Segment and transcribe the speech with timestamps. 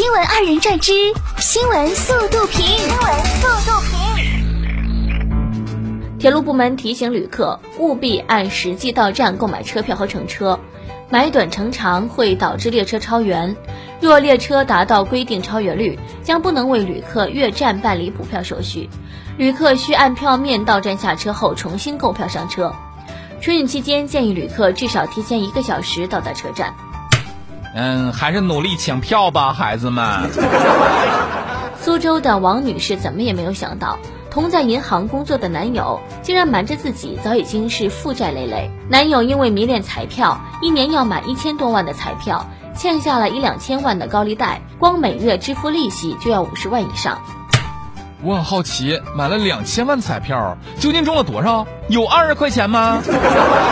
[0.00, 0.92] 新闻二人转之
[1.36, 2.64] 新闻速度评。
[2.64, 3.92] 新闻速度评。
[6.18, 10.58] 铁路部门提醒旅客务必按实际到站购买车票和乘车，
[11.10, 13.54] 买短乘长会导致列车超员。
[14.00, 18.88] 若列车达到规定超员率，将不能为旅客越站办理补票手续，
[19.36, 22.74] 旅客需按票面到站下车后重新购票上车。
[23.42, 26.74] 春运期间，建议旅客至少提前一个小时到达车站。
[27.74, 30.30] 嗯，还是努力抢票吧，孩子们。
[31.80, 33.98] 苏州的王女士怎么也没有想到，
[34.30, 38.70] 同在银行工作的男友竟然瞒着自己早已经是负债累累。
[38.88, 42.44] 男友因为迷恋彩票，一年要买一千多万的彩票，
[42.76, 47.18] 欠下了一两千万的高利贷，光每月支付利息就要五十万以上。
[48.22, 51.66] 我很好奇，买了两千万彩票，究竟中了多少？
[51.88, 53.00] 有二十块钱吗？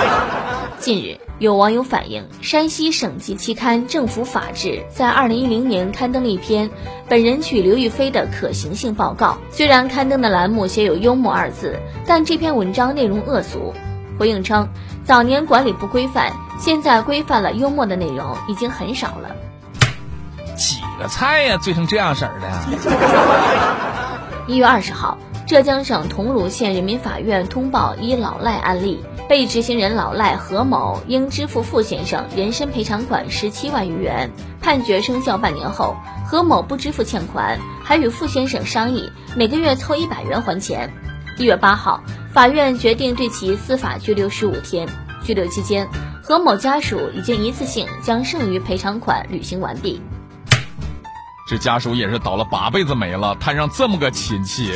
[0.81, 1.21] 近日。
[1.39, 6.69] 有网友反映，山西省级期刊《政府法制》在二零一零年刊登了一篇
[7.09, 9.39] “本人娶刘亦菲的可行性报告”。
[9.49, 13.73] 虽然刊登的栏目写有“幽默”二字，但这篇文章内容恶俗。
[14.19, 14.69] 回应称，
[15.05, 19.31] 早年管理不规范，现在规范了，幽默的内容已经很少了。
[20.57, 22.49] 几个菜呀，醉成这样式儿的？
[24.49, 25.17] 一月二十号，
[25.49, 29.03] 浙江省桐庐县人民法院通报一老赖案例。
[29.31, 34.31] 被执行人老赖何某应支付傅先生人身赔偿款十七万余元。
[34.61, 35.97] 判决生效半年后，
[36.27, 40.93] 何某不支付欠款，还与傅先生商议每个月凑一百元还钱。
[41.39, 44.87] 一月八号，法院决定对其司法拘留十五天。
[45.25, 45.89] 拘留期间，
[46.23, 50.03] 何某家属已经一次性将剩余赔偿款履行完毕。
[51.49, 54.71] 这家属也是倒了八辈子霉了，摊上这么个亲戚。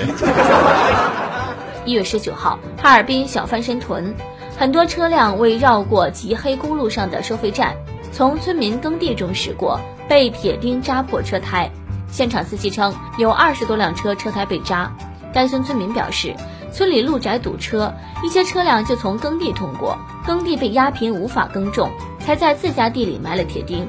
[1.84, 4.17] 一月十九号，哈尔滨小翻身屯。
[4.56, 7.77] 很多车辆未绕过极黑公路上的收费站，
[8.11, 11.70] 从村民耕地中驶过，被铁钉扎破车胎。
[12.11, 14.91] 现场司机称，有二十多辆车车胎被扎。
[15.34, 16.34] 该村村民表示，
[16.73, 17.92] 村里路窄堵车，
[18.25, 23.86] 一些车辆就从耕地通过，耕地被压平，无法耕种，才在自家地里埋了铁钉。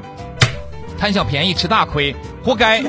[1.04, 2.16] 贪小便宜吃大亏，
[2.46, 2.82] 活该。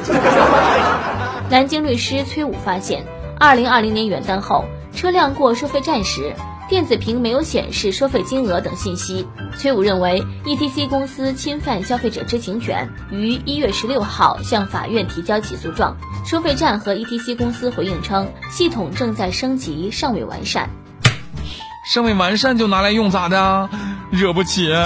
[1.51, 3.05] 南京律师崔武发现，
[3.41, 4.65] 二零二零年元旦后，
[4.95, 6.33] 车辆过收费站时。
[6.69, 9.27] 电子屏没有显示收费金额等信息。
[9.59, 15.97] 崔武认为，ETC 公司侵犯消费者知情权，于一月十六号向法院提交起诉状。
[16.25, 20.71] 收费站和 ETC 公司回应称，系统正在升级，尚未完善。
[21.85, 23.69] 尚未完善就拿来用咋的？
[24.13, 24.73] 惹不起。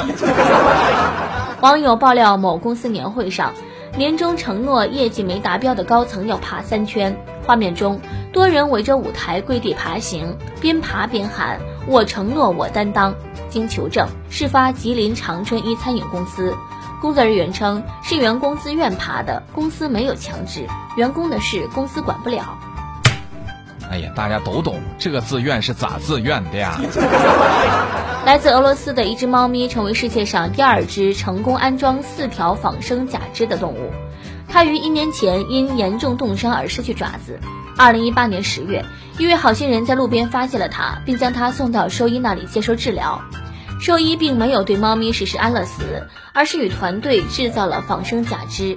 [1.61, 3.53] 网友爆料，某公司年会上，
[3.97, 7.17] 年终承诺业绩没达标的高层要爬三圈。
[7.45, 8.01] 画面中，
[8.33, 11.59] 多人围着舞台跪地爬行，边爬边喊
[11.89, 13.13] “我承诺，我担当”。
[13.51, 16.55] 经求证，事发吉林长春一餐饮公司，
[17.01, 20.65] 工作人员称是员工自愿爬的，公司没有强制，
[20.97, 22.57] 员工的事公司管不了。
[23.91, 26.79] 哎呀，大家都懂，这个自愿是咋自愿的呀？
[28.27, 33.91] 来自俄罗斯的一只猫咪，成为世界上第二只成功安装四条仿生假肢的动物。
[34.47, 37.39] 它于一年前因严重冻伤而失去爪子。
[37.77, 38.85] 二零一八年十月，
[39.19, 43.23] 一位好心人在路边发现了它，并将它送到兽医那里接受治疗。
[43.81, 48.77] 兽医并没有对猫咪实施安乐死，而是与团队制造了仿生假肢。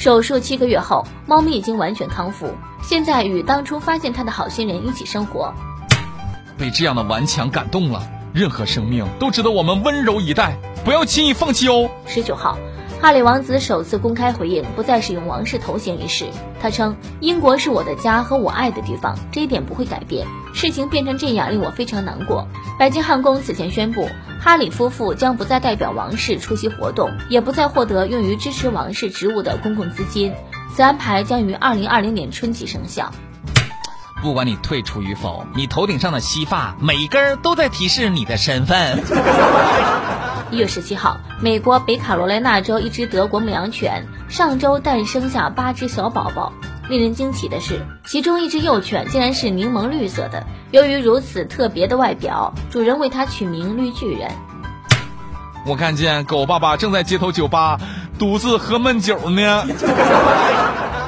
[0.00, 2.50] 手术七个月后，猫咪已经完全康复，
[2.82, 5.52] 现在与当初发现它的好心人一起生活。
[6.56, 8.02] 被这样的顽强感动了，
[8.32, 10.56] 任何生命都值得我们温柔以待，
[10.86, 11.90] 不要轻易放弃哦。
[12.06, 12.56] 十九号。
[13.00, 16.26] 哈里王子首次公开回应不再使用王室头衔一事，
[16.60, 20.26] 他称：“英国是我的家和我爱的地方，这一点不会改变。
[20.52, 22.46] 事情变成这样令我非常难过。”
[22.78, 24.06] 白金汉宫此前宣布，
[24.38, 30.34] 哈里夫妇将不再代表王室出席活动，也不再获得用于支持王室职务的公共资金。
[30.76, 33.10] 此安排将于二零二零年春季生效。
[34.20, 39.02] 不管你退出与否，你头顶上的稀发每一根都在提示你的身份。
[40.50, 46.52] 一月十七号，美国北卡罗来纳州一只德国牧羊犬上周诞生下八只小宝宝。
[46.88, 50.44] 令人惊奇的是，其中一只幼犬竟然是柠檬绿色的。
[50.72, 54.28] 由于如此特别的外表，主人为它取名“绿巨人”。
[55.64, 57.78] 我看见狗爸爸正在街头酒吧
[58.18, 59.64] 独自喝闷酒呢。